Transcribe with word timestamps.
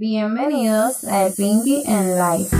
Bienvenidos 0.00 1.04
a 1.04 1.28
Pinky 1.36 1.82
and 1.86 2.16
Life. 2.16 2.56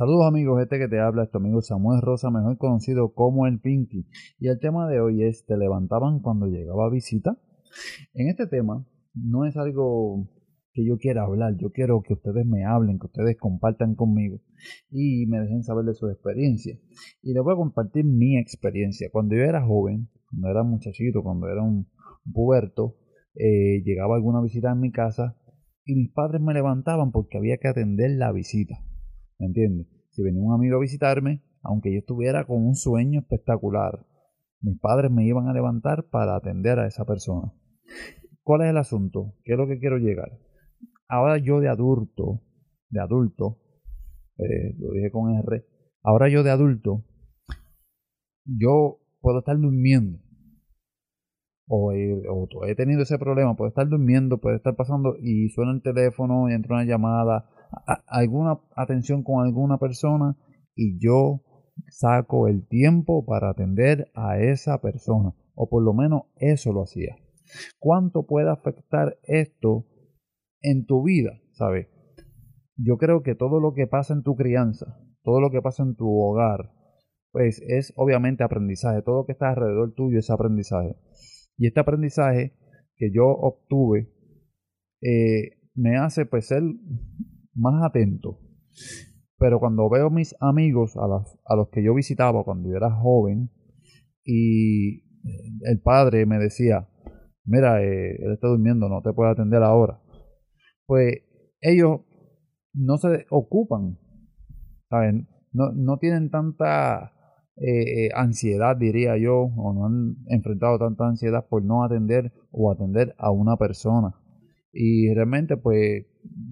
Saludos 0.00 0.28
amigos, 0.28 0.62
este 0.62 0.78
que 0.78 0.88
te 0.88 0.98
habla 0.98 1.24
es 1.24 1.30
tu 1.30 1.36
amigo 1.36 1.60
Samuel 1.60 2.00
Rosa, 2.00 2.30
mejor 2.30 2.56
conocido 2.56 3.12
como 3.12 3.46
el 3.46 3.60
Pinky. 3.60 4.06
Y 4.38 4.48
el 4.48 4.58
tema 4.58 4.88
de 4.88 4.98
hoy 4.98 5.24
es, 5.24 5.44
¿te 5.44 5.58
levantaban 5.58 6.20
cuando 6.20 6.46
llegaba 6.46 6.88
visita? 6.88 7.36
En 8.14 8.28
este 8.28 8.46
tema 8.46 8.86
no 9.12 9.44
es 9.44 9.58
algo 9.58 10.26
que 10.72 10.86
yo 10.86 10.96
quiera 10.96 11.24
hablar, 11.24 11.54
yo 11.58 11.70
quiero 11.70 12.00
que 12.00 12.14
ustedes 12.14 12.46
me 12.46 12.64
hablen, 12.64 12.98
que 12.98 13.08
ustedes 13.08 13.36
compartan 13.36 13.94
conmigo 13.94 14.40
y 14.90 15.26
me 15.26 15.38
dejen 15.38 15.64
saber 15.64 15.84
de 15.84 15.92
su 15.92 16.08
experiencia. 16.08 16.78
Y 17.20 17.34
les 17.34 17.42
voy 17.42 17.52
a 17.52 17.56
compartir 17.56 18.06
mi 18.06 18.38
experiencia. 18.38 19.10
Cuando 19.12 19.34
yo 19.34 19.42
era 19.42 19.66
joven, 19.66 20.08
cuando 20.30 20.48
era 20.48 20.62
muchachito, 20.62 21.22
cuando 21.22 21.46
era 21.46 21.62
un 21.62 21.88
puberto, 22.32 22.96
eh, 23.34 23.82
llegaba 23.84 24.16
alguna 24.16 24.40
visita 24.40 24.72
en 24.72 24.80
mi 24.80 24.92
casa 24.92 25.36
y 25.84 25.94
mis 25.94 26.10
padres 26.10 26.40
me 26.40 26.54
levantaban 26.54 27.12
porque 27.12 27.36
había 27.36 27.58
que 27.58 27.68
atender 27.68 28.12
la 28.12 28.32
visita. 28.32 28.78
¿Me 29.40 29.46
entiendes? 29.46 29.86
Si 30.10 30.22
venía 30.22 30.42
un 30.42 30.52
amigo 30.52 30.76
a 30.76 30.80
visitarme, 30.80 31.42
aunque 31.62 31.92
yo 31.92 31.98
estuviera 31.98 32.44
con 32.46 32.64
un 32.64 32.74
sueño 32.74 33.20
espectacular, 33.20 34.06
mis 34.60 34.78
padres 34.78 35.10
me 35.10 35.24
iban 35.26 35.48
a 35.48 35.54
levantar 35.54 36.08
para 36.10 36.36
atender 36.36 36.78
a 36.78 36.86
esa 36.86 37.06
persona. 37.06 37.52
¿Cuál 38.42 38.62
es 38.62 38.68
el 38.68 38.76
asunto? 38.76 39.34
¿Qué 39.44 39.52
es 39.52 39.58
lo 39.58 39.66
que 39.66 39.78
quiero 39.78 39.96
llegar? 39.96 40.30
Ahora 41.08 41.38
yo 41.38 41.60
de 41.60 41.68
adulto, 41.68 42.42
de 42.90 43.00
adulto, 43.00 43.58
eh, 44.36 44.76
lo 44.78 44.92
dije 44.92 45.10
con 45.10 45.34
R, 45.34 45.64
ahora 46.02 46.28
yo 46.28 46.42
de 46.42 46.50
adulto, 46.50 47.04
yo 48.44 48.98
puedo 49.20 49.38
estar 49.38 49.58
durmiendo 49.58 50.18
o, 51.66 51.92
he- 51.92 52.22
o 52.28 52.48
he 52.66 52.74
tenido 52.74 53.02
ese 53.02 53.18
problema, 53.18 53.56
puede 53.56 53.68
estar 53.70 53.88
durmiendo, 53.88 54.38
puede 54.38 54.56
estar 54.56 54.76
pasando 54.76 55.16
y 55.20 55.48
suena 55.50 55.72
el 55.72 55.82
teléfono 55.82 56.48
y 56.50 56.52
entra 56.52 56.76
una 56.76 56.84
llamada, 56.84 57.48
alguna 58.06 58.60
atención 58.76 59.22
con 59.22 59.44
alguna 59.44 59.78
persona 59.78 60.36
y 60.74 60.98
yo 60.98 61.42
saco 61.88 62.48
el 62.48 62.66
tiempo 62.66 63.24
para 63.24 63.50
atender 63.50 64.10
a 64.14 64.38
esa 64.38 64.80
persona, 64.80 65.34
o 65.54 65.68
por 65.68 65.82
lo 65.82 65.94
menos 65.94 66.22
eso 66.36 66.72
lo 66.72 66.82
hacía. 66.82 67.16
¿Cuánto 67.78 68.26
puede 68.26 68.50
afectar 68.50 69.18
esto 69.24 69.86
en 70.60 70.86
tu 70.86 71.02
vida? 71.02 71.40
¿Sabes? 71.52 71.88
Yo 72.76 72.96
creo 72.96 73.22
que 73.22 73.34
todo 73.34 73.60
lo 73.60 73.74
que 73.74 73.86
pasa 73.86 74.14
en 74.14 74.22
tu 74.22 74.36
crianza, 74.36 74.98
todo 75.22 75.40
lo 75.40 75.50
que 75.50 75.60
pasa 75.60 75.82
en 75.82 75.96
tu 75.96 76.08
hogar, 76.08 76.72
pues 77.32 77.62
es 77.66 77.92
obviamente 77.96 78.42
aprendizaje. 78.44 79.02
Todo 79.02 79.20
lo 79.20 79.26
que 79.26 79.32
está 79.32 79.50
alrededor 79.50 79.94
tuyo 79.94 80.18
es 80.18 80.30
aprendizaje. 80.30 80.96
Y 81.56 81.66
este 81.66 81.80
aprendizaje 81.80 82.56
que 82.96 83.10
yo 83.12 83.26
obtuve 83.26 84.12
eh, 85.02 85.58
me 85.74 85.96
hace 85.96 86.26
pues 86.26 86.46
ser 86.46 86.62
más 87.54 87.82
atento. 87.84 88.38
Pero 89.38 89.58
cuando 89.58 89.88
veo 89.88 90.10
mis 90.10 90.34
amigos 90.40 90.96
a, 90.96 91.08
las- 91.08 91.38
a 91.46 91.56
los 91.56 91.68
que 91.70 91.82
yo 91.82 91.94
visitaba 91.94 92.44
cuando 92.44 92.68
yo 92.70 92.76
era 92.76 92.90
joven 92.92 93.50
y 94.24 95.02
el 95.62 95.80
padre 95.82 96.26
me 96.26 96.38
decía, 96.38 96.88
mira, 97.44 97.82
eh, 97.82 98.16
él 98.22 98.32
está 98.32 98.48
durmiendo, 98.48 98.88
no 98.88 99.02
te 99.02 99.12
puede 99.12 99.30
atender 99.30 99.62
ahora. 99.62 100.00
Pues 100.86 101.14
ellos 101.60 102.00
no 102.74 102.98
se 102.98 103.26
ocupan, 103.30 103.98
¿saben? 104.88 105.28
No, 105.52 105.72
no 105.72 105.98
tienen 105.98 106.30
tanta 106.30 107.12
eh, 107.56 108.06
eh, 108.06 108.10
ansiedad, 108.14 108.76
diría 108.76 109.16
yo, 109.18 109.36
o 109.56 109.72
no 109.74 109.86
han 109.86 110.16
enfrentado 110.28 110.78
tanta 110.78 111.06
ansiedad 111.08 111.46
por 111.48 111.64
no 111.64 111.82
atender 111.82 112.32
o 112.52 112.70
atender 112.70 113.14
a 113.18 113.30
una 113.30 113.56
persona. 113.56 114.19
Y 114.72 115.12
realmente, 115.14 115.56
pues, 115.56 116.06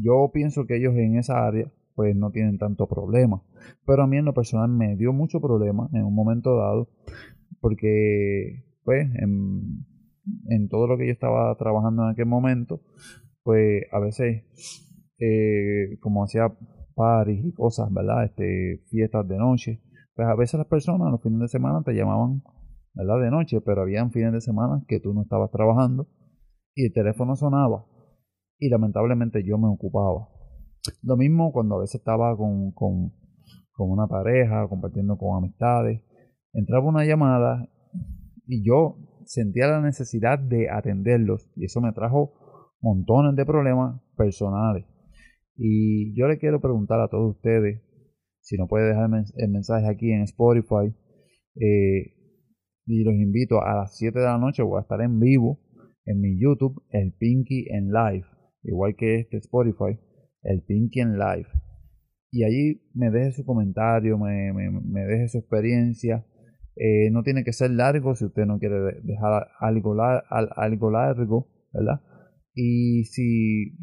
yo 0.00 0.30
pienso 0.32 0.66
que 0.66 0.76
ellos 0.76 0.94
en 0.94 1.16
esa 1.16 1.46
área, 1.46 1.70
pues, 1.94 2.14
no 2.16 2.30
tienen 2.30 2.58
tanto 2.58 2.86
problema. 2.88 3.42
Pero 3.86 4.02
a 4.02 4.06
mí 4.06 4.16
en 4.16 4.24
lo 4.24 4.34
personal 4.34 4.68
me 4.68 4.96
dio 4.96 5.12
mucho 5.12 5.40
problema 5.40 5.88
en 5.92 6.04
un 6.04 6.14
momento 6.14 6.56
dado, 6.56 6.88
porque, 7.60 8.64
pues, 8.84 9.08
en, 9.16 10.68
todo 10.68 10.86
lo 10.86 10.96
que 10.96 11.06
yo 11.06 11.12
estaba 11.12 11.54
trabajando 11.56 12.04
en 12.04 12.10
aquel 12.10 12.26
momento, 12.26 12.80
pues, 13.42 13.84
a 13.92 13.98
veces, 13.98 14.44
eh, 15.18 15.98
como 16.00 16.24
hacía 16.24 16.52
paris 16.94 17.44
y 17.44 17.52
cosas, 17.52 17.92
¿verdad? 17.92 18.24
Este, 18.24 18.82
fiestas 18.88 19.26
de 19.28 19.36
noche, 19.36 19.82
pues 20.14 20.28
a 20.28 20.34
veces 20.36 20.58
las 20.58 20.68
personas 20.68 21.10
los 21.10 21.20
fines 21.20 21.40
de 21.40 21.48
semana 21.48 21.82
te 21.82 21.92
llamaban, 21.92 22.42
¿verdad? 22.94 23.20
De 23.20 23.30
noche, 23.30 23.60
pero 23.60 23.82
habían 23.82 24.12
fines 24.12 24.32
de 24.32 24.40
semana 24.40 24.84
que 24.86 25.00
tú 25.00 25.12
no 25.12 25.22
estabas 25.22 25.50
trabajando 25.50 26.08
y 26.74 26.86
el 26.86 26.92
teléfono 26.92 27.34
sonaba 27.36 27.84
y 28.58 28.68
lamentablemente 28.68 29.42
yo 29.44 29.58
me 29.58 29.68
ocupaba. 29.68 30.28
Lo 31.02 31.16
mismo 31.16 31.52
cuando 31.52 31.76
a 31.76 31.80
veces 31.80 31.96
estaba 31.96 32.36
con, 32.36 32.72
con, 32.72 33.12
con 33.72 33.90
una 33.90 34.06
pareja, 34.06 34.68
compartiendo 34.68 35.16
con 35.16 35.36
amistades, 35.36 36.02
entraba 36.52 36.86
una 36.86 37.04
llamada 37.04 37.68
y 38.46 38.66
yo 38.66 38.96
sentía 39.24 39.66
la 39.66 39.80
necesidad 39.80 40.38
de 40.38 40.68
atenderlos 40.70 41.50
y 41.56 41.64
eso 41.64 41.80
me 41.80 41.92
trajo 41.92 42.32
montones 42.80 43.34
de 43.36 43.46
problemas 43.46 44.00
personales. 44.16 44.84
Y 45.56 46.14
yo 46.18 46.26
le 46.28 46.38
quiero 46.38 46.60
preguntar 46.60 47.00
a 47.00 47.08
todos 47.08 47.36
ustedes, 47.36 47.80
si 48.40 48.56
no 48.56 48.66
puede 48.66 48.88
dejar 48.88 49.08
el 49.36 49.50
mensaje 49.50 49.88
aquí 49.88 50.10
en 50.10 50.22
Spotify, 50.22 50.94
eh, 51.56 52.14
y 52.86 53.04
los 53.04 53.14
invito 53.14 53.62
a 53.62 53.76
las 53.76 53.96
7 53.96 54.18
de 54.18 54.24
la 54.24 54.38
noche, 54.38 54.62
voy 54.62 54.78
a 54.78 54.82
estar 54.82 55.00
en 55.00 55.18
vivo 55.18 55.60
en 56.04 56.20
mi 56.20 56.38
YouTube, 56.38 56.82
el 56.90 57.14
Pinky 57.14 57.66
en 57.70 57.90
Live, 57.90 58.26
igual 58.64 58.96
que 58.96 59.20
este 59.20 59.36
Spotify, 59.38 59.98
el 60.42 60.62
Pinky 60.62 61.00
en 61.00 61.18
Live. 61.18 61.48
Y 62.30 62.42
allí 62.44 62.82
me 62.94 63.10
deje 63.10 63.32
su 63.32 63.44
comentario, 63.44 64.18
me, 64.18 64.52
deje 65.06 65.28
su 65.28 65.38
experiencia. 65.38 66.26
Eh, 66.76 67.10
no 67.12 67.22
tiene 67.22 67.44
que 67.44 67.52
ser 67.52 67.70
largo 67.70 68.16
si 68.16 68.24
usted 68.24 68.46
no 68.46 68.58
quiere 68.58 68.80
de- 68.80 69.00
dejar 69.02 69.46
algo 69.60 69.94
largo, 69.94 71.48
¿verdad? 71.72 72.00
Y 72.54 73.04
si 73.04 73.76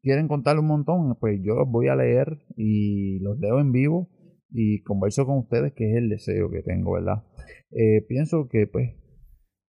quieren 0.00 0.28
contar 0.28 0.58
un 0.58 0.66
montón, 0.66 1.16
pues 1.20 1.40
yo 1.42 1.54
los 1.54 1.68
voy 1.68 1.88
a 1.88 1.96
leer 1.96 2.38
y 2.56 3.18
los 3.20 3.38
leo 3.38 3.60
en 3.60 3.72
vivo 3.72 4.08
y 4.50 4.82
converso 4.82 5.26
con 5.26 5.38
ustedes, 5.38 5.74
que 5.74 5.90
es 5.90 5.96
el 5.98 6.08
deseo 6.08 6.50
que 6.50 6.62
tengo, 6.62 6.92
¿verdad? 6.92 7.24
Eh, 7.70 8.02
pienso 8.08 8.48
que 8.48 8.66
pues 8.66 8.94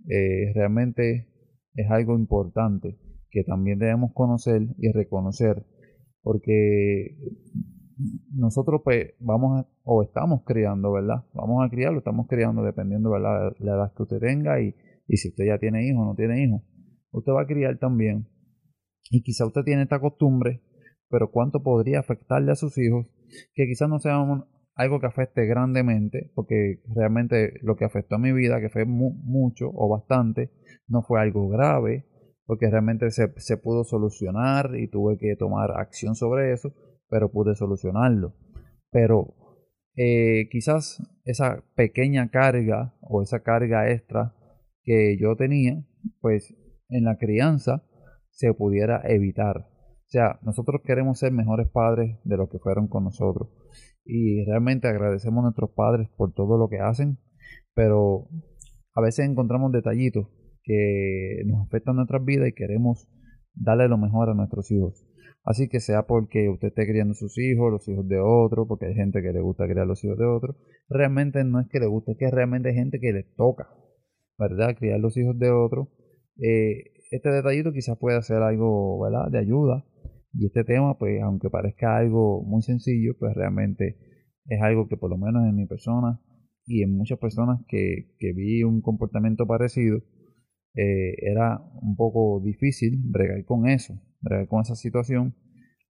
eh, 0.10 0.54
realmente 0.56 1.28
es 1.76 1.92
algo 1.92 2.18
importante 2.18 2.98
que 3.32 3.44
también 3.44 3.80
debemos 3.80 4.12
conocer 4.14 4.62
y 4.78 4.92
reconocer, 4.92 5.66
porque 6.22 7.16
nosotros 8.34 8.82
pues 8.84 9.14
vamos 9.20 9.60
a, 9.62 9.68
o 9.84 10.04
estamos 10.04 10.44
criando, 10.46 10.92
¿verdad? 10.92 11.26
Vamos 11.34 11.66
a 11.66 11.70
criarlo, 11.70 12.00
estamos 12.00 12.28
criando 12.28 12.64
dependiendo, 12.64 13.12
¿verdad? 13.12 13.54
La 13.60 13.74
edad 13.74 13.94
que 13.96 14.04
usted 14.04 14.20
tenga 14.20 14.62
y, 14.62 14.74
si 15.18 15.30
usted 15.30 15.46
ya 15.46 15.58
tiene 15.60 15.86
hijos 15.88 16.02
o 16.02 16.06
no 16.06 16.16
tiene 16.16 16.44
hijos, 16.44 16.62
usted 17.12 17.32
va 17.34 17.42
a 17.44 17.48
criar 17.48 17.78
también. 17.78 18.28
Y 19.10 19.24
quizá 19.24 19.46
usted 19.46 19.64
tiene 19.64 19.84
esta 19.84 20.00
costumbre, 20.00 20.62
pero 21.10 21.32
cuánto 21.32 21.62
podría 21.64 22.00
afectarle 22.00 22.52
a 22.52 22.56
sus 22.56 22.78
hijos, 22.78 23.08
que 23.54 23.66
quizás 23.68 23.90
no 23.90 24.00
sea 24.00 24.20
un- 24.20 24.46
algo 24.76 25.00
que 25.02 25.08
afecte 25.08 25.46
grandemente, 25.46 26.32
porque 26.34 26.82
realmente 26.96 27.54
lo 27.62 27.76
que 27.76 27.86
afectó 27.86 28.16
a 28.16 28.20
mi 28.20 28.32
vida, 28.32 28.62
que 28.62 28.70
fue 28.70 28.86
mu- 28.86 29.14
mucho 29.24 29.70
o 29.74 29.90
bastante, 29.90 30.52
no 30.88 31.02
fue 31.04 31.20
algo 31.20 31.50
grave, 31.50 32.06
porque 32.46 32.70
realmente 32.70 33.12
se, 33.12 33.34
se 33.38 33.58
pudo 33.58 33.84
solucionar 33.84 34.76
y 34.76 34.90
tuve 34.90 35.18
que 35.18 35.36
tomar 35.36 35.72
acción 35.72 36.16
sobre 36.16 36.54
eso, 36.54 36.74
pero 37.10 37.32
pude 37.32 37.56
solucionarlo. 37.56 38.36
Pero 38.92 39.36
eh, 39.96 40.48
quizás 40.50 41.02
esa 41.26 41.64
pequeña 41.76 42.30
carga 42.30 42.96
o 43.02 43.22
esa 43.22 43.42
carga 43.42 43.92
extra 43.92 44.34
que 44.84 45.18
yo 45.20 45.36
tenía, 45.36 45.84
pues 46.22 46.56
en 46.90 47.06
la 47.06 47.18
crianza 47.18 47.84
se 48.30 48.54
pudiera 48.54 49.02
evitar. 49.06 49.58
O 49.58 50.12
sea, 50.12 50.40
nosotros 50.42 50.82
queremos 50.84 51.20
ser 51.20 51.32
mejores 51.32 51.70
padres 51.70 52.20
de 52.24 52.38
lo 52.38 52.50
que 52.50 52.60
fueron 52.60 52.88
con 52.88 53.04
nosotros. 53.04 53.50
Y 54.04 54.44
realmente 54.46 54.88
agradecemos 54.88 55.40
a 55.40 55.44
nuestros 55.44 55.72
padres 55.72 56.10
por 56.18 56.34
todo 56.34 56.58
lo 56.58 56.68
que 56.68 56.80
hacen, 56.80 57.20
pero 57.74 58.28
a 58.94 59.02
veces 59.02 59.26
encontramos 59.30 59.72
detallitos 59.72 60.28
que 60.64 61.44
nos 61.46 61.66
afectan 61.68 61.96
nuestras 61.96 62.24
vidas 62.24 62.50
y 62.50 62.54
queremos 62.54 63.08
darle 63.54 63.88
lo 63.88 63.98
mejor 63.98 64.30
a 64.30 64.34
nuestros 64.34 64.72
hijos. 64.72 65.06
Así 65.44 65.70
que 65.70 65.80
sea 65.80 66.06
porque 66.06 66.50
usted 66.50 66.68
esté 66.68 66.88
criando 66.88 67.16
sus 67.16 67.38
hijos, 67.40 67.72
los 67.72 67.88
hijos 67.88 68.08
de 68.08 68.20
otro, 68.20 68.68
porque 68.68 68.86
hay 68.86 68.94
gente 68.94 69.22
que 69.22 69.34
le 69.34 69.42
gusta 69.42 69.68
criar 69.68 69.88
los 69.88 70.04
hijos 70.04 70.18
de 70.18 70.26
otro, 70.26 70.56
realmente 70.88 71.44
no 71.44 71.60
es 71.60 71.68
que 71.68 71.80
le 71.80 71.88
guste, 71.88 72.12
es 72.12 72.18
que 72.18 72.30
realmente 72.30 72.70
hay 72.70 72.76
gente 72.76 73.00
que 73.00 73.12
le 73.12 73.24
toca, 73.36 73.68
¿verdad? 74.38 74.76
Criar 74.78 75.00
los 75.00 75.18
hijos 75.18 75.38
de 75.40 75.50
otro. 75.50 75.90
Eh, 76.38 76.92
este 77.10 77.30
detallito 77.30 77.74
quizás 77.74 77.98
pueda 77.98 78.22
ser 78.22 78.38
algo, 78.38 79.02
¿verdad? 79.02 79.32
De 79.32 79.40
ayuda. 79.40 79.84
Y 80.34 80.46
este 80.46 80.64
tema, 80.64 80.98
pues, 80.98 81.22
aunque 81.22 81.50
parezca 81.50 81.98
algo 81.98 82.44
muy 82.44 82.62
sencillo, 82.62 83.16
pues 83.20 83.34
realmente 83.36 83.98
es 84.46 84.62
algo 84.62 84.88
que 84.88 84.96
por 84.96 85.10
lo 85.10 85.18
menos 85.18 85.44
en 85.44 85.56
mi 85.56 85.66
persona 85.66 86.22
y 86.66 86.84
en 86.84 86.96
muchas 86.96 87.18
personas 87.18 87.60
que 87.68 88.06
vi 88.20 88.64
un 88.64 88.82
comportamiento 88.82 89.46
parecido, 89.48 90.02
eh, 90.76 91.14
era 91.22 91.60
un 91.82 91.96
poco 91.96 92.42
difícil 92.44 93.02
bregar 93.04 93.44
con 93.46 93.68
eso, 93.68 93.94
bregar 94.22 94.48
con 94.48 94.62
esa 94.62 94.76
situación. 94.76 95.36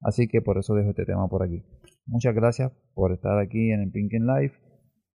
Así 0.01 0.27
que 0.27 0.41
por 0.41 0.57
eso 0.57 0.73
dejo 0.73 0.89
este 0.89 1.05
tema 1.05 1.27
por 1.27 1.43
aquí. 1.43 1.63
Muchas 2.05 2.33
gracias 2.33 2.71
por 2.93 3.11
estar 3.11 3.37
aquí 3.39 3.71
en 3.71 3.81
el 3.81 3.91
Pink 3.91 4.11
Life. 4.13 4.55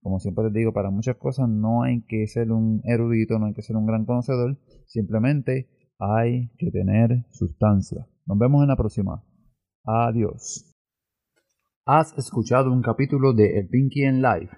Como 0.01 0.19
siempre 0.19 0.45
les 0.45 0.53
digo, 0.53 0.73
para 0.73 0.89
muchas 0.89 1.15
cosas 1.15 1.47
no 1.47 1.83
hay 1.83 2.03
que 2.05 2.27
ser 2.27 2.51
un 2.51 2.81
erudito, 2.83 3.39
no 3.39 3.45
hay 3.45 3.53
que 3.53 3.61
ser 3.61 3.77
un 3.77 3.85
gran 3.85 4.05
conocedor. 4.05 4.59
Simplemente 4.85 5.69
hay 5.97 6.51
que 6.57 6.71
tener 6.71 7.25
sustancia. 7.31 8.05
Nos 8.25 8.37
vemos 8.37 8.61
en 8.63 8.67
la 8.67 8.75
próxima. 8.75 9.23
Adiós. 9.85 10.73
Has 11.85 12.17
escuchado 12.17 12.71
un 12.71 12.81
capítulo 12.81 13.33
de 13.33 13.59
El 13.59 13.69
Pinky 13.69 14.03
en 14.03 14.21
Live. 14.21 14.49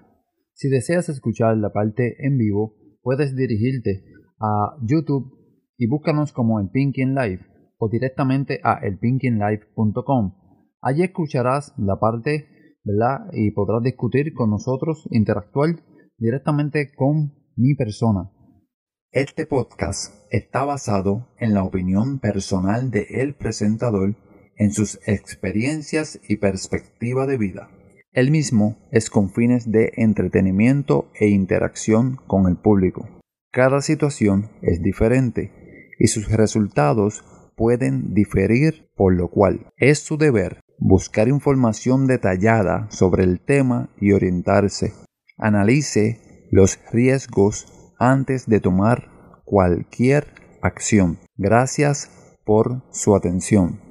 Si 0.52 0.68
deseas 0.68 1.08
escuchar 1.08 1.56
la 1.56 1.72
parte 1.72 2.16
en 2.26 2.38
vivo, 2.38 2.74
puedes 3.02 3.36
dirigirte 3.36 4.02
a 4.40 4.76
YouTube 4.82 5.32
y 5.76 5.86
búscanos 5.86 6.32
como 6.32 6.60
El 6.60 6.70
Pinky 6.70 7.02
en 7.02 7.14
Live 7.14 7.46
o 7.78 7.88
directamente 7.88 8.60
a 8.62 8.74
elpinkinlive.com. 8.82 10.34
Allí 10.80 11.02
escucharás 11.02 11.74
la 11.78 11.98
parte, 11.98 12.48
¿verdad? 12.84 13.26
Y 13.32 13.50
podrás 13.50 13.82
discutir 13.82 14.32
con 14.34 14.50
nosotros, 14.50 15.06
interactuar 15.10 15.76
directamente 16.18 16.92
con 16.94 17.32
mi 17.56 17.74
persona. 17.74 18.30
Este 19.12 19.46
podcast 19.46 20.14
está 20.30 20.64
basado 20.64 21.28
en 21.38 21.54
la 21.54 21.64
opinión 21.64 22.18
personal 22.18 22.90
de 22.90 23.06
el 23.10 23.34
presentador 23.34 24.16
en 24.56 24.72
sus 24.72 24.98
experiencias 25.06 26.20
y 26.28 26.36
perspectiva 26.36 27.26
de 27.26 27.38
vida. 27.38 27.68
El 28.12 28.30
mismo 28.30 28.76
es 28.90 29.10
con 29.10 29.30
fines 29.30 29.70
de 29.70 29.92
entretenimiento 29.96 31.10
e 31.18 31.28
interacción 31.28 32.16
con 32.26 32.46
el 32.46 32.56
público. 32.56 33.06
Cada 33.56 33.80
situación 33.80 34.50
es 34.60 34.82
diferente 34.82 35.50
y 35.98 36.08
sus 36.08 36.30
resultados 36.30 37.24
pueden 37.56 38.12
diferir, 38.12 38.90
por 38.94 39.14
lo 39.14 39.30
cual 39.30 39.70
es 39.78 39.98
su 40.00 40.18
deber 40.18 40.60
buscar 40.78 41.26
información 41.26 42.06
detallada 42.06 42.86
sobre 42.90 43.24
el 43.24 43.40
tema 43.40 43.88
y 43.98 44.12
orientarse. 44.12 44.92
Analice 45.38 46.20
los 46.50 46.78
riesgos 46.92 47.94
antes 47.98 48.46
de 48.46 48.60
tomar 48.60 49.08
cualquier 49.46 50.34
acción. 50.60 51.18
Gracias 51.38 52.10
por 52.44 52.82
su 52.92 53.16
atención. 53.16 53.85